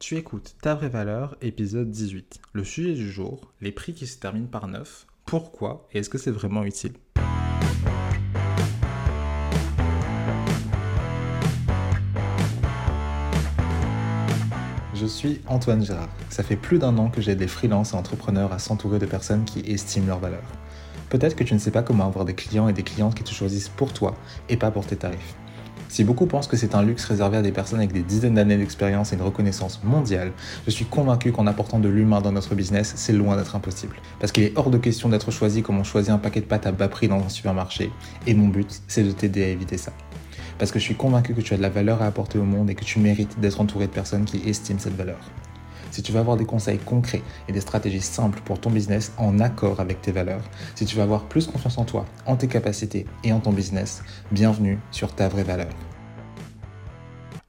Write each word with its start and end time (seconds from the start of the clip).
Tu 0.00 0.16
écoutes 0.16 0.56
Ta 0.62 0.74
vraie 0.74 0.88
valeur, 0.88 1.36
épisode 1.42 1.90
18. 1.90 2.40
Le 2.54 2.64
sujet 2.64 2.94
du 2.94 3.12
jour, 3.12 3.52
les 3.60 3.70
prix 3.70 3.92
qui 3.92 4.06
se 4.06 4.18
terminent 4.18 4.46
par 4.46 4.66
9. 4.66 5.06
Pourquoi 5.26 5.86
et 5.92 5.98
est-ce 5.98 6.08
que 6.08 6.16
c'est 6.16 6.30
vraiment 6.30 6.64
utile? 6.64 6.94
Je 14.94 15.04
suis 15.04 15.42
Antoine 15.46 15.84
Girard. 15.84 16.08
Ça 16.30 16.42
fait 16.42 16.56
plus 16.56 16.78
d'un 16.78 16.96
an 16.96 17.10
que 17.10 17.20
j'aide 17.20 17.38
des 17.38 17.46
freelances 17.46 17.92
et 17.92 17.96
entrepreneurs 17.96 18.54
à 18.54 18.58
s'entourer 18.58 18.98
de 18.98 19.06
personnes 19.06 19.44
qui 19.44 19.60
estiment 19.70 20.06
leur 20.06 20.18
valeur. 20.18 20.44
Peut-être 21.10 21.36
que 21.36 21.44
tu 21.44 21.52
ne 21.52 21.58
sais 21.58 21.70
pas 21.70 21.82
comment 21.82 22.06
avoir 22.06 22.24
des 22.24 22.34
clients 22.34 22.68
et 22.68 22.72
des 22.72 22.84
clientes 22.84 23.14
qui 23.14 23.22
te 23.22 23.34
choisissent 23.34 23.68
pour 23.68 23.92
toi 23.92 24.16
et 24.48 24.56
pas 24.56 24.70
pour 24.70 24.86
tes 24.86 24.96
tarifs. 24.96 25.36
Si 25.90 26.04
beaucoup 26.04 26.26
pensent 26.26 26.46
que 26.46 26.56
c'est 26.56 26.76
un 26.76 26.84
luxe 26.84 27.04
réservé 27.04 27.38
à 27.38 27.42
des 27.42 27.50
personnes 27.50 27.80
avec 27.80 27.92
des 27.92 28.02
dizaines 28.02 28.34
d'années 28.34 28.56
d'expérience 28.56 29.12
et 29.12 29.16
une 29.16 29.22
reconnaissance 29.22 29.82
mondiale, 29.82 30.30
je 30.64 30.70
suis 30.70 30.84
convaincu 30.84 31.32
qu'en 31.32 31.48
apportant 31.48 31.80
de 31.80 31.88
l'humain 31.88 32.20
dans 32.20 32.30
notre 32.30 32.54
business, 32.54 32.92
c'est 32.94 33.12
loin 33.12 33.36
d'être 33.36 33.56
impossible. 33.56 33.96
Parce 34.20 34.30
qu'il 34.30 34.44
est 34.44 34.52
hors 34.56 34.70
de 34.70 34.78
question 34.78 35.08
d'être 35.08 35.32
choisi 35.32 35.62
comme 35.62 35.78
on 35.78 35.82
choisit 35.82 36.12
un 36.12 36.18
paquet 36.18 36.42
de 36.42 36.46
pâtes 36.46 36.64
à 36.68 36.70
bas 36.70 36.86
prix 36.86 37.08
dans 37.08 37.18
un 37.18 37.28
supermarché. 37.28 37.90
Et 38.28 38.34
mon 38.34 38.46
but, 38.46 38.82
c'est 38.86 39.02
de 39.02 39.10
t'aider 39.10 39.42
à 39.42 39.48
éviter 39.48 39.78
ça. 39.78 39.90
Parce 40.58 40.70
que 40.70 40.78
je 40.78 40.84
suis 40.84 40.94
convaincu 40.94 41.34
que 41.34 41.40
tu 41.40 41.54
as 41.54 41.56
de 41.56 41.62
la 41.62 41.70
valeur 41.70 42.02
à 42.02 42.06
apporter 42.06 42.38
au 42.38 42.44
monde 42.44 42.70
et 42.70 42.76
que 42.76 42.84
tu 42.84 43.00
mérites 43.00 43.40
d'être 43.40 43.60
entouré 43.60 43.88
de 43.88 43.92
personnes 43.92 44.24
qui 44.24 44.48
estiment 44.48 44.78
cette 44.78 44.96
valeur. 44.96 45.18
Si 45.90 46.02
tu 46.02 46.12
veux 46.12 46.20
avoir 46.20 46.36
des 46.36 46.44
conseils 46.44 46.78
concrets 46.78 47.22
et 47.48 47.52
des 47.52 47.60
stratégies 47.60 48.00
simples 48.00 48.40
pour 48.44 48.60
ton 48.60 48.70
business 48.70 49.12
en 49.18 49.40
accord 49.40 49.80
avec 49.80 50.00
tes 50.00 50.12
valeurs, 50.12 50.44
si 50.74 50.84
tu 50.84 50.96
veux 50.96 51.02
avoir 51.02 51.24
plus 51.24 51.46
confiance 51.46 51.78
en 51.78 51.84
toi, 51.84 52.06
en 52.26 52.36
tes 52.36 52.48
capacités 52.48 53.06
et 53.24 53.32
en 53.32 53.40
ton 53.40 53.52
business, 53.52 54.02
bienvenue 54.30 54.78
sur 54.90 55.14
ta 55.14 55.28
vraie 55.28 55.44
valeur. 55.44 55.72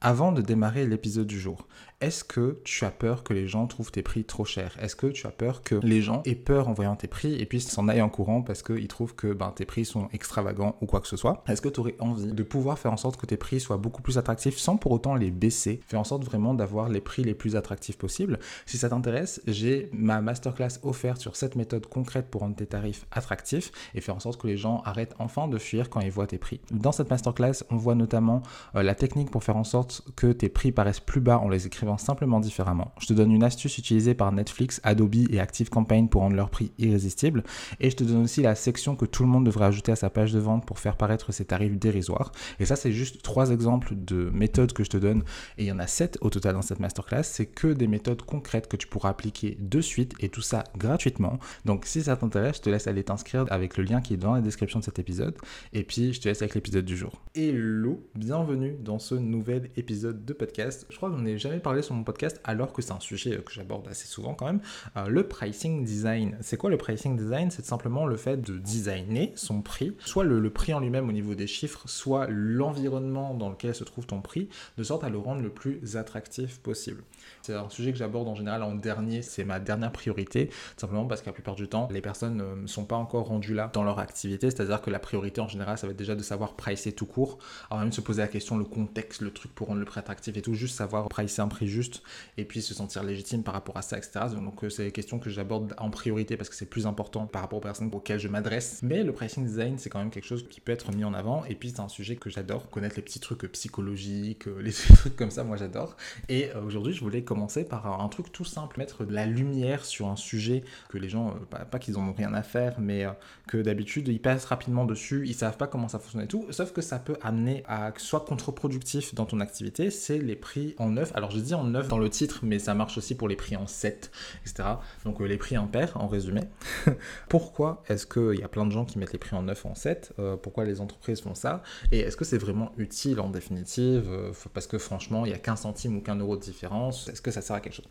Avant 0.02 0.32
de 0.32 0.41
démarrer 0.41 0.88
l'épisode 0.88 1.27
du 1.27 1.40
jour, 1.40 1.68
est-ce 2.02 2.23
que 2.23 2.59
tu 2.63 2.84
as 2.84 2.90
peur 2.90 3.23
que 3.23 3.31
les 3.31 3.48
gens 3.48 3.67
trouvent 3.67 3.91
tes 3.91 4.02
prix 4.02 4.23
trop 4.23 4.44
chers? 4.44 4.76
Est-ce 4.81 4.95
que 4.95 5.05
tu 5.08 5.27
as 5.27 5.31
peur 5.31 5.62
que 5.62 5.76
les 5.76 6.01
gens 6.01 6.23
aient 6.26 6.34
peur 6.34 6.68
en 6.68 6.73
voyant 6.73 6.96
tes 6.96 7.07
prix 7.07 7.35
et 7.35 7.46
puis 7.46 7.62
s'en 7.62 7.88
aillent 7.88 8.01
en 8.01 8.10
courant 8.10 8.41
parce 8.41 8.63
qu'ils 8.63 8.88
trouvent 8.88 9.13
que 9.13 9.34
ben, 9.34 9.51
tes 9.51 9.65
prix 9.65 9.85
sont 9.85 10.10
extravagants 10.12 10.76
ou 10.82 10.88
quoi 10.88 10.99
que 10.99 11.07
ce 11.07 11.15
soit? 11.15 11.43
Est-ce 11.48 11.62
que 11.62 11.70
tu 11.70 11.79
aurais 11.79 11.96
envie 11.99 12.34
de 12.34 12.43
pouvoir 12.43 12.79
faire 12.79 12.91
en 12.91 12.98
sorte 12.98 13.18
que 13.18 13.27
tes 13.27 13.38
prix 13.38 13.60
soient 13.60 13.77
beaucoup 13.77 14.01
plus 14.01 14.18
attractifs 14.18 14.57
sans 14.57 14.77
pour 14.77 14.91
autant 14.91 15.13
les 15.13 15.29
baisser? 15.29 15.79
Faire 15.85 15.99
en 15.99 16.04
sorte 16.04 16.23
vraiment 16.23 16.55
d'avoir 16.55 16.90
les 16.90 17.01
prix 17.01 17.23
les 17.23 17.35
plus 17.35 17.55
attractifs 17.55 17.99
possibles. 17.99 18.40
Si 18.66 18.77
ça 18.77 18.90
t'intéresse, 18.90 19.40
j'ai 19.45 19.88
ma 19.93 20.21
masterclass 20.21 20.79
offerte 20.82 21.21
sur 21.21 21.35
cette 21.35 21.55
méthode 21.55 21.85
concrète 21.85 22.32
pour 22.32 22.41
rendre 22.41 22.55
tes 22.55 22.66
tarifs 22.66 23.05
attractifs 23.12 23.71
et 23.93 24.01
faire 24.01 24.16
en 24.16 24.20
sorte 24.20 24.41
que 24.41 24.48
les 24.48 24.57
gens 24.57 24.82
arrêtent 24.85 25.13
enfin 25.20 25.48
de 25.48 25.60
fuir 25.60 25.91
quand 25.91 25.99
ils 25.99 26.12
voient 26.12 26.26
tes 26.26 26.40
prix. 26.40 26.62
Dans 26.71 26.91
cette 26.91 27.12
masterclass, 27.12 27.63
on 27.70 27.77
voit 27.77 27.95
notamment 27.95 28.41
euh, 28.76 28.82
la 28.82 28.95
technique 28.95 29.29
pour 29.29 29.43
faire 29.43 29.57
en 29.57 29.63
sorte 29.63 30.01
que 30.16 30.32
tes 30.32 30.49
prix 30.49 30.71
paraissent 30.71 30.99
plus 30.99 31.21
bas 31.21 31.38
en 31.38 31.48
les 31.48 31.68
simplement 31.98 32.40
différemment. 32.40 32.91
Je 33.00 33.08
te 33.08 33.14
donne 33.14 33.32
une 33.32 33.44
astuce 33.44 33.77
utilisée 33.77 34.14
par 34.14 34.32
Netflix, 34.32 34.80
Adobe 34.84 35.16
et 35.30 35.40
ActiveCampaign 35.40 36.10
pour 36.10 36.22
rendre 36.22 36.36
leur 36.36 36.50
prix 36.50 36.72
irrésistible. 36.78 37.44
Et 37.80 37.90
je 37.90 37.96
te 37.96 38.04
donne 38.04 38.24
aussi 38.24 38.41
la 38.41 38.55
section 38.55 38.96
que 38.96 39.05
tout 39.05 39.24
le 39.24 39.30
monde 39.30 39.46
devrait 39.46 39.66
ajouter 39.66 39.91
à 39.91 39.96
sa 39.96 40.10
page 40.10 40.34
de 40.34 40.40
vente 40.40 40.66
pour 40.66 40.80
faire 40.80 40.98
paraître 40.98 41.32
ses 41.32 41.46
tarifs 41.46 41.78
dérisoires. 41.78 42.32
Et 42.60 42.66
ça, 42.66 42.76
c'est 42.76 42.91
juste 42.91 43.22
trois 43.22 43.52
exemples 43.52 43.94
de 43.96 44.30
méthodes 44.34 44.74
que 44.74 44.84
je 44.84 44.90
te 44.90 44.98
donne. 44.98 45.24
Et 45.58 45.63
il 45.63 45.68
y 45.68 45.72
en 45.72 45.80
a 45.80 45.88
sept 45.88 46.18
au 46.22 46.30
total 46.30 46.54
dans 46.54 46.62
cette 46.62 46.80
masterclass. 46.80 47.24
C'est 47.24 47.46
que 47.46 47.68
des 47.68 47.88
méthodes 47.88 48.22
concrètes 48.24 48.68
que 48.68 48.78
tu 48.78 48.88
pourras 48.88 49.10
appliquer 49.10 49.58
de 49.60 49.82
suite 49.82 50.13
et 50.20 50.30
tout 50.30 50.41
ça 50.41 50.63
gratuitement. 50.78 51.40
Donc 51.66 51.85
si 51.85 52.04
ça 52.04 52.16
t'intéresse, 52.16 52.58
je 52.58 52.62
te 52.62 52.70
laisse 52.70 52.88
aller 52.88 53.04
t'inscrire 53.04 53.46
avec 53.50 53.78
le 53.78 53.84
lien 53.84 54.02
qui 54.02 54.13
est 54.13 54.18
dans 54.18 54.34
la 54.34 54.41
description 54.41 54.80
de 54.80 54.84
cet 54.84 55.00
épisode. 55.00 55.35
Et 55.74 55.84
puis, 55.84 56.13
je 56.13 56.22
te 56.22 56.28
laisse 56.28 56.41
avec 56.41 56.56
l'épisode 56.56 56.85
du 56.85 56.98
jour. 56.98 57.22
Hello, 57.35 58.08
bienvenue 58.16 58.76
dans 58.80 59.00
ce 59.00 59.16
nouvel 59.16 59.70
épisode 59.76 60.26
de 60.26 60.34
podcast. 60.34 60.85
Je 60.90 60.98
crois 60.98 61.12
je 61.18 61.24
n'ai 61.24 61.38
jamais 61.38 61.60
parlé 61.62 61.81
sur 61.81 61.95
mon 61.95 62.04
podcast 62.04 62.40
alors 62.43 62.73
que 62.73 62.81
c'est 62.81 62.91
un 62.91 62.99
sujet 62.99 63.37
que 63.37 63.51
j'aborde 63.51 63.87
assez 63.87 64.07
souvent 64.07 64.34
quand 64.34 64.45
même. 64.45 64.62
Euh, 64.97 65.07
le 65.07 65.28
pricing 65.28 65.84
design. 65.84 66.38
C'est 66.41 66.57
quoi 66.57 66.69
le 66.69 66.78
pricing 66.78 67.17
design? 67.17 67.51
C'est 67.51 67.66
simplement 67.66 68.06
le 68.06 68.17
fait 68.17 68.38
de 68.38 68.57
designer 68.57 69.31
son 69.35 69.62
prix, 69.62 69.95
soit 70.00 70.23
le, 70.23 70.50
prix 70.50 70.73
en 70.73 70.79
lui-même 70.79 71.07
au 71.07 71.11
niveau 71.11 71.35
des 71.35 71.47
chiffres, 71.47 71.88
soit 71.88 72.27
l'environnement 72.29 73.33
dans 73.33 73.50
lequel 73.50 73.73
se 73.75 73.83
trouve 73.83 74.05
ton 74.05 74.21
prix, 74.21 74.50
de 74.77 74.83
sorte 74.83 75.03
à 75.03 75.09
le 75.09 75.17
rendre 75.17 75.41
le 75.41 75.50
plus 75.50 75.95
attractif 75.95 76.59
possible. 76.59 77.03
C'est 77.41 77.53
un 77.53 77.69
sujet 77.69 77.91
que 77.91 77.97
j'aborde 77.97 78.27
en 78.27 78.35
général 78.35 78.63
en 78.63 78.75
dernier, 78.75 79.21
c'est 79.21 79.44
ma 79.44 79.59
dernière 79.59 79.91
priorité, 79.91 80.50
simplement 80.77 81.05
parce 81.05 81.21
que 81.21 81.27
la 81.27 81.33
plupart 81.33 81.55
du 81.55 81.67
temps, 81.67 81.88
les 81.91 82.01
personnes 82.01 82.61
ne 82.61 82.67
sont 82.67 82.85
pas 82.85 82.95
encore 82.95 83.27
rendues 83.27 83.53
là 83.53 83.69
dans 83.73 83.83
leur 83.83 84.00
activité, 84.00 84.50
c'est-à-dire 84.50 84.81
que 84.81 84.89
la 84.89 85.00
priorité 85.00 85.41
en 85.41 85.47
général, 85.47 85.77
ça 85.77 85.88
va 85.88 85.91
être 85.91 85.97
déjà 85.97 86.16
de 86.16 86.23
savoir 86.23 86.55
pricer 86.55 86.91
tout 86.91 87.05
court, 87.05 87.38
avant 87.69 87.81
même 87.81 87.91
se 87.91 88.01
poser 88.01 88.21
la 88.21 88.27
question, 88.27 88.57
le 88.57 88.66
contexte, 88.66 89.21
le 89.21 89.31
truc 89.31 89.53
pour 89.53 89.67
rendre 89.67 89.79
le 89.79 89.85
prix 89.85 90.00
attractif 90.00 90.35
et 90.38 90.41
tout, 90.41 90.53
juste 90.53 90.75
savoir 90.75 91.07
pricer 91.09 91.41
un 91.41 91.47
prix 91.51 91.67
juste 91.67 92.01
et 92.38 92.45
puis 92.45 92.62
se 92.62 92.73
sentir 92.73 93.03
légitime 93.03 93.44
par 93.44 93.53
rapport 93.53 93.78
à 93.78 93.81
ça, 93.81 93.97
etc. 93.97 94.25
Donc 94.34 94.63
euh, 94.63 94.69
c'est 94.69 94.85
des 94.85 94.91
questions 94.91 95.19
que 95.19 95.29
j'aborde 95.29 95.75
en 95.78 95.89
priorité 95.89 96.38
parce 96.38 96.50
que 96.50 96.56
c'est 96.56 96.66
plus 96.69 96.88
important 96.88 97.28
par 97.28 97.41
rapport 97.41 97.59
aux 97.59 97.62
personnes 97.62 97.91
auxquelles 97.94 98.19
je 98.19 98.28
m'adresse. 98.28 98.79
Mais 98.81 99.03
le 99.03 99.13
pricing 99.13 99.45
design, 99.45 99.78
c'est 99.78 99.89
quand 99.89 100.00
même 100.00 100.09
quelque 100.09 100.25
chose 100.25 100.47
qui 100.50 100.62
peut 100.62 100.72
être 100.72 100.91
mis 100.91 101.03
en 101.03 101.13
avant. 101.13 101.45
Et 101.45 101.56
puis 101.56 101.69
c'est 101.69 101.81
un 101.81 101.89
sujet 101.89 102.16
que 102.16 102.29
j'adore, 102.29 102.69
connaître 102.69 102.95
les 102.95 103.01
petits 103.01 103.19
trucs 103.19 103.44
psychologiques, 103.51 104.47
euh, 104.47 104.59
les 104.63 104.72
trucs 104.72 105.16
comme 105.16 105.31
ça, 105.31 105.44
moi 105.44 105.57
j'adore. 105.57 105.95
Et 106.29 106.50
euh, 106.56 106.62
aujourd'hui, 106.63 106.94
je 106.94 107.01
voulais 107.01 107.23
commencer 107.23 107.63
par 107.63 108.01
un 108.01 108.07
truc 108.09 108.31
tout 108.31 108.45
simple, 108.45 108.79
mettre 108.79 109.06
de 109.06 109.13
la 109.13 109.25
lumière 109.25 109.85
sur 109.85 110.07
un 110.07 110.16
sujet 110.16 110.63
que 110.89 110.97
les 110.97 111.09
gens, 111.09 111.35
pas, 111.50 111.79
qu'ils 111.79 111.97
en 111.97 112.07
ont 112.07 112.13
rien 112.13 112.33
à 112.33 112.44
faire, 112.44 112.79
mais 112.79 113.06
que 113.47 113.57
d'habitude 113.57 114.07
ils 114.07 114.22
passent 114.22 114.45
rapidement 114.45 114.85
dessus, 114.85 115.23
ils 115.25 115.33
savent 115.33 115.57
pas 115.57 115.68
comment 115.68 115.88
ça 115.88 116.00
fonctionne 116.00 116.23
et 116.23 116.28
tout. 116.28 116.45
Sauf 116.51 116.72
que 116.72 116.81
ça 116.81 117.00
peut 117.00 117.18
amener 117.22 117.63
à 117.68 117.91
soit 117.97 118.22
contre-productif 118.22 119.13
dans 119.16 119.25
ton 119.25 119.39
activité, 119.39 119.89
c'est 119.89 120.18
les 120.18 120.35
prix 120.35 120.75
en 120.78 120.89
neuf. 120.89 121.12
Alors 121.16 121.31
je 121.31 121.40
dis 121.40 121.53
en 121.53 121.64
neuf 121.64 121.88
dans 121.88 121.97
le 121.97 122.09
titre, 122.09 122.40
mais 122.44 122.59
ça 122.59 122.74
marche 122.74 122.97
aussi 122.97 123.16
pour 123.16 123.28
les 123.28 123.36
prix 123.36 123.56
en 123.56 123.68
7, 123.68 124.12
etc. 124.46 124.69
Donc 125.06 125.22
euh, 125.22 125.25
les 125.25 125.38
prix 125.38 125.56
impairs, 125.56 125.94
en 125.96 126.08
résumé. 126.08 126.42
pourquoi 127.30 127.84
est-ce 127.88 128.06
qu'il 128.06 128.40
y 128.40 128.44
a 128.44 128.47
plein 128.47 128.66
de 128.66 128.72
gens 128.72 128.86
qui 128.86 129.00
mettent 129.00 129.14
les 129.14 129.19
prix 129.19 129.36
en 129.36 129.44
9 129.44 129.66
en 129.66 129.75
7 129.75 130.14
euh, 130.19 130.38
Pourquoi 130.38 130.66
les 130.66 130.81
entreprises 130.81 131.22
font 131.22 131.36
ça? 131.36 131.64
Et 131.92 132.00
est-ce 132.00 132.18
que 132.18 132.25
c'est 132.25 132.38
vraiment 132.38 132.72
utile 132.78 133.19
en 133.19 133.30
définitive? 133.30 134.06
Euh, 134.09 134.31
Parce 134.53 134.68
que 134.68 134.78
franchement, 134.78 135.25
il 135.25 135.31
y 135.31 135.36
a 135.36 135.40
qu'un 135.40 135.56
centime 135.56 135.97
ou 135.97 136.02
qu'un 136.02 136.16
euro 136.16 136.38
de 136.38 136.42
différence. 136.42 137.08
Est-ce 137.09 137.22
que 137.22 137.31
ça 137.31 137.42
sert 137.42 137.56
à 137.56 137.62
quelque 137.62 137.75
chose? 137.75 137.90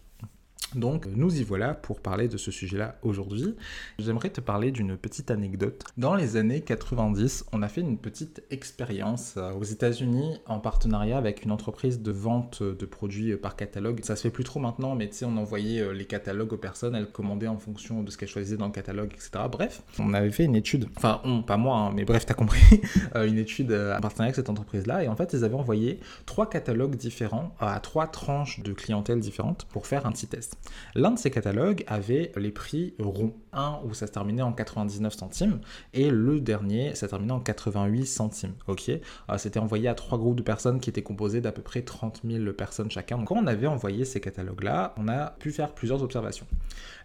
Donc 0.75 1.07
nous 1.07 1.41
y 1.41 1.43
voilà 1.43 1.75
pour 1.75 2.01
parler 2.01 2.29
de 2.29 2.37
ce 2.37 2.51
sujet-là 2.51 2.97
aujourd'hui. 3.03 3.57
J'aimerais 3.99 4.31
te 4.31 4.41
parler 4.41 4.71
d'une 4.71 4.97
petite 4.97 5.31
anecdote. 5.31 5.85
Dans 5.97 6.15
les 6.15 6.37
années 6.37 6.61
90, 6.61 7.47
on 7.53 7.63
a 7.63 7.69
fait 7.69 7.81
une 7.81 7.99
petite 7.99 8.43
expérience 8.51 9.35
euh, 9.37 9.53
aux 9.53 9.65
États-Unis 9.65 10.39
en 10.47 10.61
partenariat 10.61 11.19
avec 11.19 11.45
une 11.45 11.51
entreprise 11.51 12.03
de 12.03 12.13
vente 12.13 12.63
de 12.63 12.87
produits 12.87 13.37
par 13.37 13.57
catalogue. 13.57 14.01
Ça 14.05 14.17
se 14.17 14.23
fait 14.23 14.31
plus 14.31 14.45
trop 14.45 14.61
maintenant, 14.61 14.95
mais 14.95 15.09
tu 15.09 15.17
sais, 15.17 15.25
on 15.25 15.37
envoyait 15.37 15.81
euh, 15.81 15.93
les 15.93 16.05
catalogues 16.05 16.53
aux 16.53 16.59
personnes, 16.59 16.95
elles 16.95 17.11
commandaient 17.11 17.49
en 17.49 17.59
fonction 17.59 18.03
de 18.03 18.11
ce 18.11 18.17
qu'elles 18.17 18.29
choisissaient 18.29 18.57
dans 18.57 18.67
le 18.67 18.73
catalogue, 18.73 19.13
etc. 19.13 19.45
Bref, 19.51 19.83
on 19.99 20.15
avait 20.15 20.31
fait 20.31 20.45
une 20.45 20.57
étude, 20.57 20.89
enfin 20.97 21.21
pas 21.47 21.57
moi, 21.57 21.79
hein, 21.79 21.93
mais 21.95 22.05
bref, 22.05 22.27
t'as 22.27 22.35
compris, 22.35 22.81
euh, 23.17 23.27
une 23.27 23.39
étude 23.39 23.73
en 23.73 24.01
partenariat 24.01 24.27
avec 24.27 24.37
cette 24.37 24.51
entreprise-là, 24.51 25.05
et 25.05 25.09
en 25.09 25.17
fait, 25.17 25.33
ils 25.33 25.45
avaient 25.45 25.55
envoyé 25.55 26.01
trois 26.27 26.49
catalogues 26.49 26.95
différents 26.95 27.55
à 27.59 27.79
trois 27.81 28.07
tranches 28.07 28.61
de 28.61 28.73
clientèle 28.73 29.21
différentes 29.21 29.67
pour 29.71 29.87
faire 29.87 30.07
un 30.07 30.13
petit 30.13 30.27
test. 30.27 30.60
L'un 30.95 31.13
de 31.13 31.19
ces 31.19 31.31
catalogues 31.31 31.85
avait 31.87 32.33
les 32.37 32.51
prix 32.51 32.95
ronds. 32.99 33.35
Un 33.53 33.81
où 33.85 33.95
ça 33.95 34.07
se 34.07 34.13
terminait 34.13 34.43
en 34.43 34.53
99 34.53 35.13
centimes 35.13 35.61
et 35.93 36.11
le 36.11 36.41
dernier, 36.41 36.95
ça 36.95 37.09
terminait 37.09 37.33
en 37.33 37.41
88 37.41 38.07
centimes. 38.07 38.55
Ok 38.69 38.89
euh, 38.91 38.99
C'était 39.39 39.59
envoyé 39.59 39.89
à 39.89 39.95
trois 39.95 40.19
groupes 40.19 40.37
de 40.37 40.43
personnes 40.43 40.81
qui 40.81 40.91
étaient 40.91 41.03
composés 41.03 41.41
d'à 41.41 41.53
peu 41.53 41.63
près 41.63 41.83
30 41.83 42.21
000 42.25 42.53
personnes 42.53 42.91
chacun. 42.91 43.25
Quand 43.25 43.37
on 43.37 43.47
avait 43.47 43.67
envoyé 43.67 44.05
ces 44.05 44.21
catalogues-là, 44.21 44.95
on 44.97 45.09
a 45.09 45.31
pu 45.39 45.51
faire 45.51 45.73
plusieurs 45.73 46.03
observations. 46.03 46.47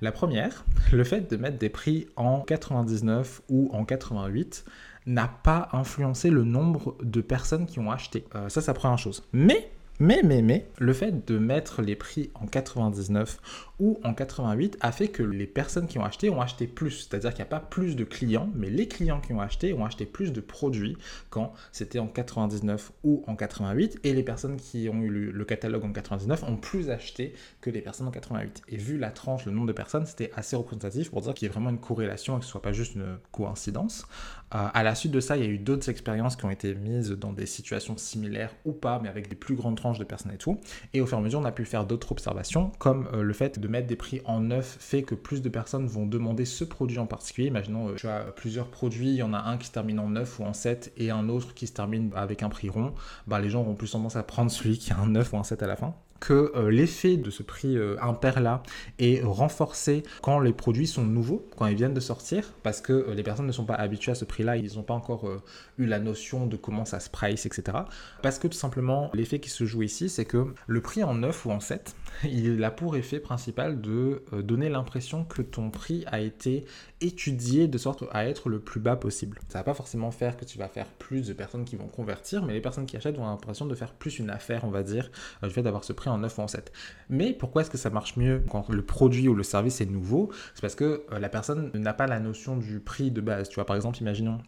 La 0.01 0.11
première, 0.11 0.65
le 0.91 1.03
fait 1.03 1.29
de 1.29 1.37
mettre 1.37 1.57
des 1.57 1.69
prix 1.69 2.07
en 2.15 2.41
99 2.41 3.41
ou 3.49 3.69
en 3.73 3.85
88 3.85 4.65
n'a 5.07 5.27
pas 5.27 5.69
influencé 5.71 6.29
le 6.29 6.43
nombre 6.43 6.95
de 7.01 7.21
personnes 7.21 7.65
qui 7.65 7.79
ont 7.79 7.91
acheté. 7.91 8.25
Euh, 8.35 8.49
ça, 8.49 8.61
c'est 8.61 8.67
la 8.71 8.73
première 8.73 8.97
chose. 8.97 9.23
Mais 9.33 9.71
mais, 9.99 10.21
mais, 10.23 10.41
mais, 10.41 10.67
le 10.77 10.91
fait 10.93 11.25
de 11.25 11.37
mettre 11.37 11.81
les 11.81 11.95
prix 11.95 12.29
en 12.35 12.47
99 12.47 13.39
ou 13.79 13.99
en 14.03 14.13
88 14.13 14.77
a 14.81 14.91
fait 14.91 15.07
que 15.07 15.23
les 15.23 15.47
personnes 15.47 15.87
qui 15.87 15.97
ont 15.99 16.03
acheté 16.03 16.29
ont 16.29 16.41
acheté 16.41 16.67
plus. 16.67 17.07
C'est-à-dire 17.07 17.31
qu'il 17.31 17.43
n'y 17.43 17.47
a 17.47 17.49
pas 17.49 17.59
plus 17.59 17.95
de 17.95 18.03
clients, 18.03 18.49
mais 18.55 18.69
les 18.69 18.87
clients 18.87 19.21
qui 19.21 19.33
ont 19.33 19.41
acheté 19.41 19.73
ont 19.73 19.85
acheté 19.85 20.05
plus 20.05 20.33
de 20.33 20.41
produits 20.41 20.97
quand 21.29 21.53
c'était 21.71 21.99
en 21.99 22.07
99 22.07 22.91
ou 23.03 23.23
en 23.27 23.35
88. 23.35 23.99
Et 24.03 24.13
les 24.13 24.23
personnes 24.23 24.57
qui 24.57 24.89
ont 24.89 25.01
eu 25.01 25.31
le 25.31 25.45
catalogue 25.45 25.85
en 25.85 25.91
99 25.91 26.43
ont 26.43 26.57
plus 26.57 26.89
acheté 26.89 27.33
que 27.61 27.69
les 27.69 27.81
personnes 27.81 28.07
en 28.07 28.11
88. 28.11 28.63
Et 28.69 28.77
vu 28.77 28.97
la 28.97 29.11
tranche, 29.11 29.45
le 29.45 29.51
nombre 29.51 29.67
de 29.67 29.73
personnes, 29.73 30.05
c'était 30.05 30.31
assez 30.35 30.55
représentatif 30.55 31.09
pour 31.09 31.21
dire 31.21 31.33
qu'il 31.33 31.47
y 31.47 31.49
a 31.49 31.53
vraiment 31.53 31.69
une 31.69 31.79
corrélation 31.79 32.35
et 32.35 32.39
que 32.39 32.45
ce 32.45 32.51
soit 32.51 32.61
pas 32.61 32.73
juste 32.73 32.95
une 32.95 33.17
coïncidence. 33.31 34.05
Euh, 34.53 34.67
à 34.73 34.83
la 34.83 34.95
suite 34.95 35.11
de 35.11 35.19
ça, 35.19 35.37
il 35.37 35.43
y 35.43 35.45
a 35.45 35.49
eu 35.49 35.57
d'autres 35.57 35.89
expériences 35.89 36.35
qui 36.35 36.45
ont 36.45 36.51
été 36.51 36.75
mises 36.75 37.11
dans 37.11 37.33
des 37.33 37.45
situations 37.45 37.97
similaires 37.97 38.51
ou 38.63 38.73
pas, 38.73 38.99
mais 39.01 39.09
avec 39.09 39.27
des 39.27 39.35
plus 39.35 39.55
grandes 39.55 39.79
de 39.93 40.03
personnes 40.03 40.31
et 40.31 40.37
tout. 40.37 40.59
Et 40.93 41.01
au 41.01 41.05
fur 41.05 41.17
et 41.17 41.21
à 41.21 41.23
mesure, 41.23 41.39
on 41.39 41.45
a 41.45 41.51
pu 41.51 41.65
faire 41.65 41.85
d'autres 41.85 42.11
observations, 42.11 42.71
comme 42.79 43.07
euh, 43.13 43.21
le 43.21 43.33
fait 43.33 43.59
de 43.59 43.67
mettre 43.67 43.87
des 43.87 43.95
prix 43.95 44.21
en 44.25 44.39
neuf 44.39 44.77
fait 44.79 45.03
que 45.03 45.15
plus 45.15 45.41
de 45.41 45.49
personnes 45.49 45.87
vont 45.87 46.05
demander 46.05 46.45
ce 46.45 46.63
produit 46.63 46.99
en 46.99 47.05
particulier. 47.05 47.47
Imaginons, 47.47 47.89
euh, 47.89 47.95
tu 47.95 48.07
as 48.07 48.21
plusieurs 48.35 48.67
produits, 48.67 49.09
il 49.09 49.15
y 49.15 49.23
en 49.23 49.33
a 49.33 49.39
un 49.39 49.57
qui 49.57 49.67
se 49.67 49.71
termine 49.71 49.99
en 49.99 50.09
9 50.09 50.39
ou 50.39 50.43
en 50.43 50.53
7 50.53 50.93
et 50.97 51.11
un 51.11 51.29
autre 51.29 51.53
qui 51.53 51.67
se 51.67 51.73
termine 51.73 52.11
avec 52.15 52.43
un 52.43 52.49
prix 52.49 52.69
rond. 52.69 52.93
Bah, 53.27 53.39
les 53.39 53.49
gens 53.49 53.61
auront 53.61 53.75
plus 53.75 53.91
tendance 53.91 54.15
à 54.15 54.23
prendre 54.23 54.51
celui 54.51 54.77
qui 54.77 54.91
a 54.91 54.97
un 54.97 55.07
9 55.07 55.33
ou 55.33 55.37
un 55.37 55.43
7 55.43 55.63
à 55.63 55.67
la 55.67 55.75
fin. 55.75 55.95
Que 56.19 56.51
euh, 56.55 56.71
l'effet 56.71 57.17
de 57.17 57.29
ce 57.29 57.43
prix 57.43 57.77
euh, 57.77 57.97
impair 58.01 58.39
là 58.39 58.63
est 58.99 59.21
renforcé 59.23 60.03
quand 60.21 60.39
les 60.39 60.53
produits 60.53 60.87
sont 60.87 61.03
nouveaux, 61.03 61.47
quand 61.57 61.67
ils 61.67 61.75
viennent 61.75 61.93
de 61.93 61.99
sortir, 61.99 62.53
parce 62.63 62.81
que 62.81 62.93
euh, 62.93 63.13
les 63.13 63.23
personnes 63.23 63.47
ne 63.47 63.51
sont 63.51 63.65
pas 63.65 63.75
habituées 63.75 64.11
à 64.11 64.15
ce 64.15 64.25
prix-là, 64.25 64.57
ils 64.57 64.75
n'ont 64.75 64.83
pas 64.83 64.93
encore 64.93 65.29
eu 65.77 65.85
la 65.85 65.99
notion 65.99 66.47
de 66.47 66.55
comment 66.55 66.85
ça 66.85 66.99
se 66.99 67.09
price, 67.09 67.45
etc. 67.45 67.77
Parce 68.21 68.39
que 68.39 68.47
tout 68.47 68.57
simplement, 68.57 69.09
l'effet 69.13 69.39
qui 69.39 69.49
se 69.49 69.65
joue 69.65 69.83
ici, 69.83 70.09
c'est 70.09 70.25
que 70.25 70.53
le 70.67 70.81
prix 70.81 71.03
en 71.03 71.15
9 71.15 71.45
ou 71.45 71.51
en 71.51 71.59
7, 71.59 71.95
il 72.23 72.63
a 72.63 72.71
pour 72.71 72.95
effet 72.95 73.19
principal 73.19 73.81
de 73.81 74.23
donner 74.31 74.69
l'impression 74.69 75.23
que 75.25 75.41
ton 75.41 75.69
prix 75.69 76.03
a 76.07 76.19
été 76.19 76.65
étudié 77.01 77.67
de 77.67 77.77
sorte 77.77 78.03
à 78.11 78.27
être 78.27 78.49
le 78.49 78.59
plus 78.59 78.79
bas 78.79 78.95
possible. 78.95 79.39
Ça 79.49 79.59
va 79.59 79.63
pas 79.63 79.73
forcément 79.73 80.11
faire 80.11 80.37
que 80.37 80.45
tu 80.45 80.57
vas 80.57 80.67
faire 80.67 80.87
plus 80.87 81.27
de 81.27 81.33
personnes 81.33 81.65
qui 81.65 81.75
vont 81.75 81.87
convertir, 81.87 82.45
mais 82.45 82.53
les 82.53 82.61
personnes 82.61 82.85
qui 82.85 82.97
achètent 82.97 83.15
vont 83.15 83.23
avoir 83.23 83.35
l'impression 83.35 83.65
de 83.65 83.75
faire 83.75 83.93
plus 83.93 84.19
une 84.19 84.29
affaire, 84.29 84.63
on 84.63 84.71
va 84.71 84.83
dire, 84.83 85.09
du 85.43 85.49
fait 85.49 85.61
d'avoir 85.61 85.83
ce 85.83 85.93
prix 85.93 86.09
en 86.09 86.17
9 86.17 86.37
ou 86.37 86.41
en 86.41 86.47
7. 86.47 86.71
Mais 87.09 87.33
pourquoi 87.33 87.61
est-ce 87.61 87.69
que 87.69 87.77
ça 87.77 87.89
marche 87.89 88.17
mieux 88.17 88.43
quand 88.49 88.69
le 88.69 88.81
produit 88.81 89.27
ou 89.27 89.35
le 89.35 89.43
service 89.43 89.81
est 89.81 89.85
nouveau? 89.85 90.31
C'est 90.53 90.61
parce 90.61 90.75
que 90.75 91.05
euh, 91.11 91.19
la 91.19 91.29
personne 91.29 91.71
n'a 91.73 91.93
pas 91.93 92.07
la 92.07 92.19
notion 92.19 92.57
du 92.57 92.79
prix 92.79 93.11
de 93.11 93.21
base. 93.21 93.49
Tu 93.49 93.55
vois, 93.55 93.65
par 93.65 93.75
exemple, 93.75 93.99
imaginons 93.99 94.39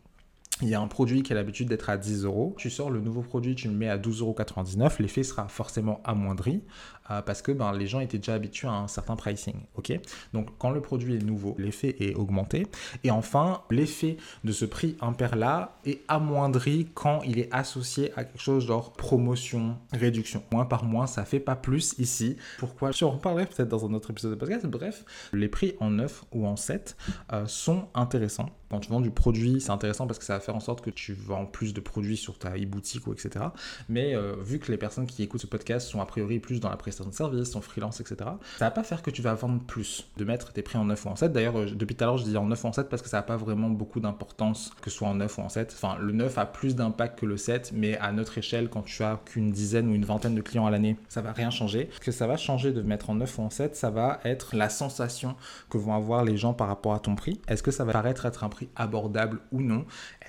il 0.61 0.69
y 0.69 0.75
a 0.75 0.81
un 0.81 0.87
produit 0.87 1.21
qui 1.23 1.33
a 1.33 1.35
l'habitude 1.35 1.69
d'être 1.69 1.89
à 1.89 1.97
10 1.97 2.23
euros. 2.23 2.55
Tu 2.57 2.69
sors 2.69 2.89
le 2.89 2.99
nouveau 2.99 3.21
produit, 3.21 3.55
tu 3.55 3.67
le 3.67 3.73
mets 3.73 3.89
à 3.89 3.97
12,99 3.97 4.79
euros. 4.79 4.89
L'effet 4.99 5.23
sera 5.23 5.47
forcément 5.47 6.01
amoindri 6.03 6.63
euh, 7.11 7.21
parce 7.21 7.41
que 7.41 7.51
ben, 7.51 7.71
les 7.73 7.87
gens 7.87 7.99
étaient 7.99 8.17
déjà 8.17 8.33
habitués 8.33 8.67
à 8.67 8.73
un 8.73 8.87
certain 8.87 9.15
pricing. 9.15 9.55
ok? 9.75 9.99
Donc 10.33 10.49
quand 10.57 10.71
le 10.71 10.81
produit 10.81 11.15
est 11.15 11.23
nouveau, 11.23 11.55
l'effet 11.57 11.95
est 11.99 12.15
augmenté. 12.15 12.67
Et 13.03 13.11
enfin, 13.11 13.61
l'effet 13.69 14.17
de 14.43 14.51
ce 14.51 14.65
prix 14.65 14.97
impair-là 15.01 15.77
est 15.85 16.01
amoindri 16.07 16.87
quand 16.93 17.21
il 17.23 17.39
est 17.39 17.53
associé 17.53 18.11
à 18.15 18.23
quelque 18.23 18.41
chose 18.41 18.65
genre 18.65 18.93
promotion, 18.93 19.77
réduction. 19.93 20.43
Moins 20.51 20.65
par 20.65 20.83
moins, 20.83 21.07
ça 21.07 21.23
fait 21.25 21.39
pas 21.39 21.55
plus 21.55 21.95
ici. 21.99 22.37
Pourquoi? 22.57 22.91
Je 22.91 23.05
reparlerai 23.05 23.45
peut-être 23.45 23.69
dans 23.69 23.85
un 23.85 23.93
autre 23.93 24.11
épisode 24.11 24.31
de 24.31 24.35
podcast. 24.35 24.65
Bref, 24.65 25.05
les 25.33 25.47
prix 25.47 25.75
en 25.79 25.91
9 25.91 26.25
ou 26.31 26.47
en 26.47 26.55
7 26.55 26.97
euh, 27.33 27.45
sont 27.45 27.87
intéressants. 27.93 28.49
Quand 28.69 28.79
tu 28.79 28.89
vends 28.89 28.99
du 28.99 29.11
produit, 29.11 29.61
c'est 29.61 29.71
intéressant 29.71 30.07
parce 30.07 30.19
que 30.19 30.25
ça 30.25 30.39
faire 30.47 30.55
en 30.55 30.61
sorte 30.61 30.81
que 30.81 30.89
tu 30.89 31.13
vends 31.13 31.45
plus 31.45 31.73
de 31.73 31.81
produits 31.81 32.15
sur 32.15 32.39
ta 32.39 32.55
e-boutique 32.57 33.05
ou 33.07 33.13
etc. 33.13 33.45
Mais 33.89 34.15
euh, 34.15 34.35
vu 34.41 34.59
que 34.59 34.71
les 34.71 34.77
personnes 34.77 35.05
qui 35.05 35.21
écoutent 35.21 35.41
ce 35.41 35.47
podcast 35.47 35.89
sont 35.89 35.99
a 35.99 36.05
priori 36.05 36.39
plus 36.39 36.61
dans 36.61 36.69
la 36.69 36.77
prestation 36.77 37.09
de 37.09 37.15
service, 37.15 37.51
sont 37.51 37.61
freelance, 37.61 37.99
etc., 37.99 38.15
ça 38.57 38.65
va 38.65 38.71
pas 38.71 38.83
faire 38.83 39.01
que 39.01 39.11
tu 39.11 39.21
vas 39.21 39.33
vendre 39.33 39.61
plus, 39.61 40.09
de 40.15 40.23
mettre 40.23 40.53
tes 40.53 40.61
prix 40.61 40.77
en 40.77 40.85
9 40.85 41.05
ou 41.05 41.09
en 41.09 41.15
7. 41.17 41.33
D'ailleurs, 41.33 41.59
euh, 41.59 41.65
depuis 41.75 41.95
tout 41.95 42.03
à 42.05 42.07
l'heure, 42.07 42.17
je 42.17 42.23
dis 42.23 42.37
en 42.37 42.45
9 42.45 42.63
ou 42.63 42.67
en 42.67 42.71
7 42.71 42.87
parce 42.87 43.01
que 43.01 43.09
ça 43.09 43.17
n'a 43.17 43.23
pas 43.23 43.35
vraiment 43.35 43.69
beaucoup 43.69 43.99
d'importance 43.99 44.71
que 44.81 44.89
ce 44.89 44.97
soit 44.97 45.09
en 45.09 45.15
9 45.15 45.37
ou 45.37 45.41
en 45.41 45.49
7. 45.49 45.73
Enfin, 45.75 45.97
le 45.99 46.13
9 46.13 46.37
a 46.37 46.45
plus 46.45 46.75
d'impact 46.75 47.19
que 47.19 47.25
le 47.25 47.35
7, 47.35 47.71
mais 47.73 47.97
à 47.97 48.13
notre 48.13 48.37
échelle, 48.37 48.69
quand 48.69 48.83
tu 48.83 49.03
as 49.03 49.19
qu'une 49.25 49.51
dizaine 49.51 49.89
ou 49.89 49.93
une 49.93 50.05
vingtaine 50.05 50.35
de 50.35 50.41
clients 50.41 50.65
à 50.65 50.71
l'année, 50.71 50.95
ça 51.09 51.21
va 51.21 51.33
rien 51.33 51.49
changer. 51.49 51.89
Ce 51.93 51.99
que 51.99 52.11
ça 52.13 52.25
va 52.25 52.37
changer 52.37 52.71
de 52.71 52.81
mettre 52.81 53.09
en 53.09 53.15
9 53.15 53.37
ou 53.37 53.41
en 53.41 53.49
7, 53.49 53.75
ça 53.75 53.89
va 53.89 54.21
être 54.23 54.55
la 54.55 54.69
sensation 54.69 55.35
que 55.69 55.77
vont 55.77 55.93
avoir 55.93 56.23
les 56.23 56.37
gens 56.37 56.53
par 56.53 56.69
rapport 56.69 56.93
à 56.93 56.99
ton 56.99 57.15
prix. 57.15 57.41
Est-ce 57.49 57.63
que 57.63 57.71
ça 57.71 57.83
va 57.83 57.91
paraître 57.91 58.25
être 58.25 58.45
un 58.45 58.49
prix 58.49 58.69
abordable 58.77 59.39
ou 59.51 59.61
non? 59.61 59.85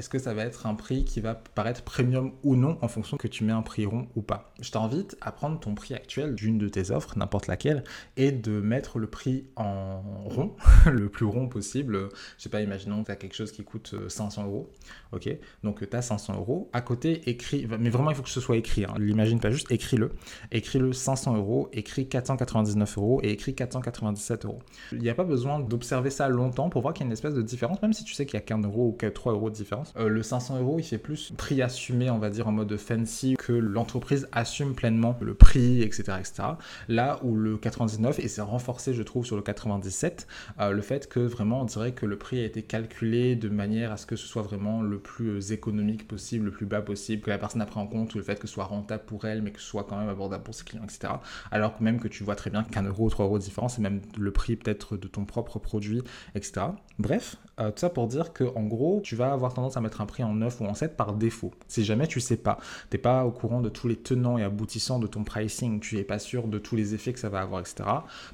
Que 0.08 0.19
ça 0.19 0.34
va 0.34 0.44
être 0.44 0.66
un 0.66 0.75
prix 0.75 1.05
qui 1.05 1.20
va 1.20 1.34
paraître 1.34 1.82
premium 1.82 2.32
ou 2.43 2.56
non 2.56 2.78
en 2.81 2.88
fonction 2.88 3.16
que 3.16 3.28
tu 3.28 3.44
mets 3.44 3.52
un 3.52 3.62
prix 3.62 3.87
rond 3.87 4.08
ou 4.16 4.22
pas 4.22 4.52
Je 4.60 4.70
t'invite 4.70 5.16
à 5.20 5.32
prendre 5.32 5.58
ton 5.58 5.75
prix 5.75 5.94
actuel 5.94 6.34
d'une 6.34 6.58
de 6.58 6.69
tes 6.69 6.90
offres, 6.90 7.16
n'importe 7.16 7.46
laquelle, 7.46 7.84
et 8.16 8.32
de 8.32 8.60
mettre 8.60 8.99
le 8.99 9.06
prix 9.06 9.46
en 9.56 10.00
rond, 10.25 10.55
le 10.87 11.08
plus 11.08 11.26
rond 11.26 11.49
possible. 11.49 12.08
Je 12.37 12.43
sais 12.43 12.49
pas, 12.49 12.60
imaginons 12.60 13.02
que 13.02 13.06
tu 13.06 13.12
as 13.12 13.16
quelque 13.16 13.34
chose 13.34 13.52
qui 13.52 13.64
coûte 13.64 13.94
500 14.08 14.43
euh, 14.43 14.46
euros. 14.46 14.72
Ok? 15.12 15.28
Donc 15.62 15.88
tu 15.88 15.96
as 15.96 16.02
500 16.02 16.34
euros. 16.34 16.70
À 16.72 16.81
côté, 16.81 17.28
écrit, 17.28 17.66
mais 17.78 17.90
vraiment 17.90 18.11
il 18.11 18.16
faut 18.16 18.22
que 18.22 18.28
ce 18.28 18.40
soit 18.40 18.56
écrit. 18.56 18.84
Hein. 18.84 18.94
L'imagine 18.99 19.40
pas 19.40 19.50
juste, 19.50 19.70
écris-le. 19.70 20.12
Écris-le 20.52 20.93
500 20.93 21.37
euros, 21.37 21.69
écris 21.72 22.08
499 22.08 22.99
euros 22.99 23.20
et 23.22 23.31
écris 23.31 23.54
497 23.54 24.44
euros. 24.44 24.61
Il 24.93 24.99
n'y 24.99 25.11
a 25.11 25.14
pas 25.14 25.25
besoin 25.25 25.61
d'observer 25.61 26.11
ça 26.11 26.28
longtemps 26.28 26.69
pour 26.69 26.82
voir 26.82 26.94
qu'il 26.94 27.04
y 27.04 27.06
a 27.06 27.08
une 27.08 27.12
espèce 27.12 27.34
de 27.34 27.43
différence, 27.43 27.81
même 27.82 27.93
si 27.93 28.04
tu 28.04 28.14
sais 28.14 28.26
qu'il 28.26 28.34
y 28.34 28.38
a 28.38 28.44
qu'un 28.44 28.61
euro 28.61 28.88
ou 28.88 29.11
3 29.11 29.32
euros 29.32 29.50
de 29.50 29.54
différence. 29.54 29.93
Euh, 29.98 30.08
le 30.08 30.22
500 30.22 30.60
euros, 30.60 30.78
il 30.78 30.84
fait 30.84 30.98
plus 30.98 31.32
prix 31.36 31.60
assumé, 31.62 32.10
on 32.10 32.18
va 32.18 32.30
dire, 32.30 32.48
en 32.48 32.52
mode 32.52 32.76
fancy, 32.76 33.36
que 33.38 33.52
l'entreprise 33.52 34.28
assume 34.32 34.74
pleinement 34.74 35.16
le 35.20 35.34
prix, 35.34 35.82
etc., 35.82 36.14
etc. 36.18 36.42
Là 36.88 37.18
où 37.22 37.34
le 37.34 37.56
99, 37.56 38.18
et 38.18 38.28
c'est 38.28 38.40
renforcé, 38.40 38.94
je 38.94 39.02
trouve, 39.02 39.24
sur 39.24 39.36
le 39.36 39.42
97, 39.42 40.26
euh, 40.60 40.70
le 40.70 40.82
fait 40.82 41.08
que 41.08 41.20
vraiment, 41.20 41.62
on 41.62 41.64
dirait 41.64 41.92
que 41.92 42.06
le 42.06 42.16
prix 42.16 42.40
a 42.40 42.44
été 42.44 42.62
calculé 42.62 43.36
de 43.36 43.48
manière 43.48 43.92
à 43.92 43.96
ce 43.96 44.06
que 44.06 44.16
ce 44.16 44.26
soit 44.26 44.42
vraiment 44.42 44.82
le 44.82 44.98
plus 44.98 45.52
économique 45.52 46.06
possible, 46.06 46.46
le 46.46 46.50
plus 46.50 46.66
bas 46.66 46.80
possible, 46.80 47.22
que 47.22 47.30
la 47.30 47.38
personne 47.38 47.62
a 47.62 47.66
pris 47.66 47.80
en 47.80 47.86
compte 47.86 48.14
le 48.14 48.22
fait 48.22 48.38
que 48.38 48.46
ce 48.46 48.54
soit 48.54 48.64
rentable 48.64 49.04
pour 49.04 49.24
elle, 49.24 49.42
mais 49.42 49.50
que 49.50 49.60
ce 49.60 49.66
soit 49.66 49.84
quand 49.84 49.98
même 49.98 50.08
abordable 50.08 50.44
pour 50.44 50.54
ses 50.54 50.64
clients, 50.64 50.84
etc. 50.84 51.14
Alors 51.50 51.76
que 51.76 51.82
même 51.82 51.98
que 51.98 52.08
tu 52.08 52.24
vois 52.24 52.36
très 52.36 52.50
bien 52.50 52.62
qu'un 52.62 52.84
euro 52.84 53.10
trois 53.10 53.26
euros 53.26 53.38
de 53.38 53.44
différence, 53.44 53.76
c'est 53.76 53.82
même 53.82 54.00
le 54.16 54.30
prix 54.30 54.56
peut-être 54.56 54.96
de 54.96 55.08
ton 55.08 55.24
propre 55.24 55.58
produit, 55.58 56.02
etc. 56.34 56.66
Bref, 56.98 57.36
tout 57.58 57.72
ça 57.76 57.90
pour 57.90 58.06
dire 58.06 58.32
que 58.32 58.44
en 58.55 58.62
gros, 58.62 59.00
tu 59.02 59.16
vas 59.16 59.32
avoir 59.32 59.55
tendance 59.55 59.76
à 59.76 59.81
mettre 59.81 60.00
un 60.00 60.06
prix 60.06 60.22
en 60.22 60.34
9 60.34 60.60
ou 60.60 60.64
en 60.64 60.75
7 60.75 60.96
par 60.96 61.12
défaut. 61.12 61.50
Si 61.66 61.84
jamais 61.84 62.06
tu 62.06 62.20
sais 62.20 62.37
pas, 62.37 62.58
t'es 62.90 62.99
pas 62.99 63.25
au 63.25 63.31
courant 63.31 63.60
de 63.60 63.69
tous 63.69 63.88
les 63.88 63.96
tenants 63.96 64.38
et 64.38 64.44
aboutissants 64.44 64.99
de 64.99 65.06
ton 65.06 65.25
pricing, 65.25 65.81
tu 65.81 65.99
es 65.99 66.05
pas 66.05 66.19
sûr 66.19 66.49
de 66.49 66.58
tous 66.58 66.76
les 66.76 66.94
effets 66.94 67.12
que 67.12 67.20
ça 67.20 67.28
va 67.28 67.40
avoir, 67.40 67.60
etc. 67.60 67.88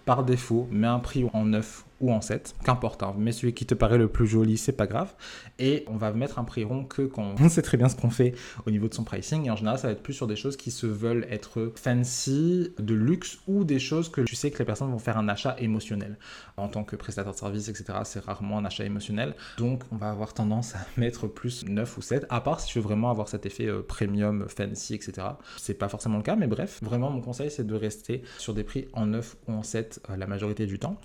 Par 0.05 0.25
défaut, 0.25 0.69
mets 0.71 0.87
un 0.87 0.99
prix 0.99 1.27
en 1.33 1.45
9 1.45 1.85
ou 2.01 2.13
en 2.13 2.21
7, 2.21 2.55
qu'importe, 2.65 3.03
hein. 3.03 3.15
mais 3.17 3.33
celui 3.33 3.55
qui 3.55 3.67
te 3.67 3.75
paraît 3.75 3.99
le 3.99 4.09
plus 4.09 4.27
joli, 4.27 4.59
c'est 4.59 4.73
pas 4.73 4.87
grave. 4.87 5.15
Et 5.59 5.85
on 5.87 5.97
va 5.97 6.13
mettre 6.13 6.39
un 6.39 6.45
prix 6.45 6.65
rond 6.65 6.85
que 6.85 7.03
quand 7.03 7.35
on 7.39 7.49
sait 7.49 7.63
très 7.63 7.77
bien 7.77 7.89
ce 7.89 7.97
qu'on 7.97 8.11
fait 8.11 8.35
au 8.67 8.71
niveau 8.71 8.89
de 8.89 8.95
son 8.95 9.05
pricing. 9.05 9.47
Et 9.47 9.51
en 9.51 9.57
général, 9.57 9.79
ça 9.79 9.89
va 9.89 9.93
être 9.93 10.03
plus 10.03 10.13
sur 10.13 10.27
des 10.27 10.37
choses 10.37 10.57
qui 10.57 10.71
se 10.71 10.87
veulent 10.87 11.27
être 11.31 11.73
fancy, 11.77 12.73
de 12.79 12.95
luxe, 12.95 13.39
ou 13.47 13.65
des 13.65 13.79
choses 13.79 14.11
que 14.11 14.21
tu 14.23 14.35
sais 14.35 14.51
que 14.51 14.59
les 14.59 14.65
personnes 14.65 14.91
vont 14.91 14.99
faire 14.99 15.19
un 15.19 15.29
achat 15.29 15.57
émotionnel. 15.59 16.19
En 16.57 16.69
tant 16.69 16.85
que 16.85 16.97
prestataire 16.97 17.33
de 17.33 17.39
service, 17.39 17.69
etc., 17.69 17.99
c'est 18.05 18.25
rarement 18.25 18.59
un 18.59 18.65
achat 18.65 18.85
émotionnel. 18.85 19.35
Donc, 19.59 19.83
on 19.93 19.97
va 19.97 20.11
avoir 20.11 20.35
tendance 20.35 20.75
à 20.75 20.87
mettre 20.97 21.27
plus 21.27 21.65
9 21.65 21.99
ou 21.99 22.03
7, 22.03 22.27
à 22.29 22.41
part 22.41 22.61
si 22.61 22.69
tu 22.69 22.79
veux 22.79 22.85
vraiment 22.85 23.11
avoir 23.11 23.29
cet 23.29 23.47
effet 23.47 23.67
euh, 23.67 23.83
premium, 23.83 24.47
fancy, 24.49 24.95
etc. 24.95 25.27
C'est 25.57 25.75
pas 25.75 25.89
forcément 25.89 26.17
le 26.17 26.23
cas, 26.23 26.37
mais 26.37 26.47
bref, 26.47 26.81
vraiment, 26.83 27.11
mon 27.11 27.21
conseil, 27.21 27.51
c'est 27.51 27.67
de 27.67 27.75
rester 27.75 28.23
sur 28.39 28.55
des 28.55 28.65
prix 28.65 28.89
en 28.93 29.07
9 29.07 29.37
ou 29.49 29.53
en 29.53 29.63
7 29.63 30.01
euh, 30.11 30.17
la 30.17 30.27
majorité 30.27 30.67
du 30.67 30.79
temps. 30.79 30.99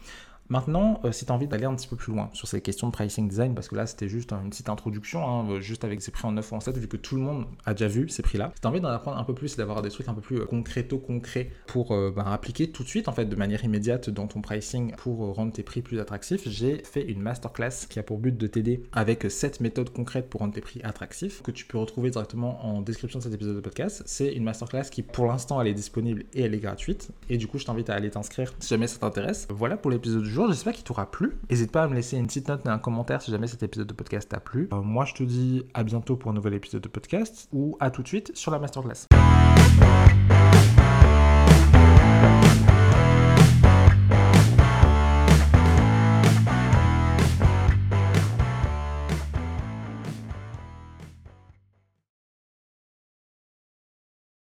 Maintenant, 0.49 0.99
euh, 1.05 1.11
si 1.11 1.25
tu 1.25 1.31
as 1.31 1.35
envie 1.35 1.47
d'aller 1.47 1.65
un 1.65 1.75
petit 1.75 1.87
peu 1.87 1.95
plus 1.95 2.11
loin 2.11 2.29
sur 2.33 2.47
ces 2.47 2.59
questions 2.59 2.87
de 2.87 2.91
pricing 2.91 3.27
design, 3.29 3.53
parce 3.53 3.67
que 3.67 3.75
là 3.75 3.85
c'était 3.85 4.09
juste 4.09 4.33
une 4.33 4.49
petite 4.49 4.67
introduction, 4.67 5.23
hein, 5.27 5.47
euh, 5.51 5.59
juste 5.59 5.83
avec 5.83 6.01
ces 6.01 6.09
prix 6.09 6.27
en 6.27 6.31
9 6.31 6.51
ou 6.51 6.55
en 6.55 6.59
7, 6.59 6.77
vu 6.77 6.87
que 6.87 6.97
tout 6.97 7.15
le 7.15 7.21
monde 7.21 7.45
a 7.65 7.73
déjà 7.73 7.87
vu 7.87 8.09
ces 8.09 8.23
prix-là. 8.23 8.51
Si 8.55 8.61
tu 8.61 8.67
as 8.67 8.69
envie 8.71 8.81
d'en 8.81 8.89
apprendre 8.89 9.19
un 9.19 9.23
peu 9.23 9.35
plus 9.35 9.53
et 9.53 9.57
d'avoir 9.57 9.83
des 9.83 9.89
trucs 9.89 10.07
un 10.07 10.15
peu 10.15 10.21
plus 10.21 10.39
euh, 10.39 10.45
concréto 10.45 10.97
concrets 10.97 11.51
pour 11.67 11.89
bah, 11.89 12.25
appliquer 12.31 12.71
tout 12.71 12.83
de 12.83 12.87
suite, 12.87 13.07
en 13.07 13.11
fait, 13.11 13.25
de 13.25 13.35
manière 13.35 13.63
immédiate 13.63 14.09
dans 14.09 14.27
ton 14.27 14.41
pricing 14.41 14.95
pour 14.95 15.19
rendre 15.35 15.53
tes 15.53 15.61
prix 15.61 15.81
plus 15.81 15.99
attractifs, 15.99 16.47
j'ai 16.47 16.83
fait 16.83 17.03
une 17.03 17.21
masterclass 17.21 17.85
qui 17.87 17.99
a 17.99 18.03
pour 18.03 18.17
but 18.17 18.35
de 18.35 18.47
t'aider 18.47 18.83
avec 18.91 19.29
7 19.29 19.61
méthodes 19.61 19.91
concrètes 19.91 20.29
pour 20.29 20.41
rendre 20.41 20.53
tes 20.53 20.61
prix 20.61 20.81
attractifs, 20.83 21.43
que 21.43 21.51
tu 21.51 21.65
peux 21.65 21.77
retrouver 21.77 22.09
directement 22.09 22.65
en 22.65 22.81
description 22.81 23.19
de 23.19 23.23
cet 23.23 23.33
épisode 23.33 23.55
de 23.55 23.61
podcast. 23.61 24.01
C'est 24.05 24.33
une 24.33 24.43
masterclass 24.43 24.89
qui 24.91 25.03
pour 25.03 25.27
l'instant 25.27 25.61
elle 25.61 25.67
est 25.67 25.73
disponible 25.73 26.25
et 26.33 26.41
elle 26.41 26.55
est 26.55 26.59
gratuite. 26.59 27.09
Et 27.29 27.37
du 27.37 27.47
coup, 27.47 27.59
je 27.59 27.65
t'invite 27.65 27.89
à 27.89 27.93
aller 27.93 28.09
t'inscrire 28.09 28.53
si 28.59 28.69
jamais 28.69 28.87
ça 28.87 28.97
t'intéresse. 28.97 29.47
Voilà 29.49 29.77
pour 29.77 29.91
l'épisode 29.91 30.23
du 30.23 30.38
J'espère 30.47 30.73
qu'il 30.73 30.83
t'aura 30.83 31.11
plu 31.11 31.37
N'hésite 31.49 31.71
pas 31.71 31.83
à 31.83 31.87
me 31.87 31.95
laisser 31.95 32.17
une 32.17 32.27
petite 32.27 32.47
note 32.47 32.65
et 32.65 32.69
un 32.69 32.79
commentaire 32.79 33.21
si 33.21 33.29
jamais 33.29 33.47
cet 33.47 33.61
épisode 33.61 33.87
de 33.87 33.93
podcast 33.93 34.29
t'a 34.29 34.39
plu. 34.39 34.69
Euh, 34.71 34.81
moi, 34.81 35.05
je 35.05 35.13
te 35.13 35.23
dis 35.23 35.65
à 35.73 35.83
bientôt 35.83 36.15
pour 36.15 36.31
un 36.31 36.33
nouvel 36.33 36.53
épisode 36.53 36.81
de 36.81 36.87
podcast 36.87 37.49
ou 37.51 37.75
à 37.79 37.91
tout 37.91 38.03
de 38.03 38.07
suite 38.07 38.35
sur 38.35 38.51
la 38.51 38.59
masterclass. 38.59 39.18